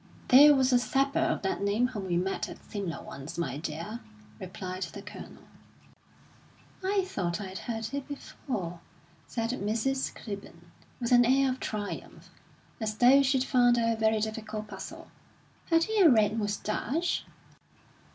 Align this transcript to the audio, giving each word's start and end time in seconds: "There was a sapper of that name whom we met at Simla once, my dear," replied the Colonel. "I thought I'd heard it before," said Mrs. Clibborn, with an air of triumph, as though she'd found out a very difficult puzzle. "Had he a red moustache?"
"There 0.29 0.55
was 0.55 0.73
a 0.73 0.79
sapper 0.79 1.19
of 1.19 1.43
that 1.43 1.61
name 1.61 1.89
whom 1.89 2.07
we 2.07 2.17
met 2.17 2.49
at 2.49 2.57
Simla 2.71 3.03
once, 3.03 3.37
my 3.37 3.57
dear," 3.57 3.99
replied 4.39 4.81
the 4.81 5.03
Colonel. 5.03 5.43
"I 6.83 7.03
thought 7.05 7.39
I'd 7.39 7.59
heard 7.69 7.93
it 7.93 8.07
before," 8.07 8.79
said 9.27 9.51
Mrs. 9.51 10.11
Clibborn, 10.15 10.71
with 10.99 11.11
an 11.11 11.23
air 11.23 11.51
of 11.51 11.59
triumph, 11.59 12.31
as 12.79 12.97
though 12.97 13.21
she'd 13.21 13.43
found 13.43 13.77
out 13.77 13.93
a 13.95 13.95
very 13.95 14.19
difficult 14.19 14.67
puzzle. 14.69 15.07
"Had 15.69 15.83
he 15.83 15.99
a 16.01 16.09
red 16.09 16.35
moustache?" 16.35 17.23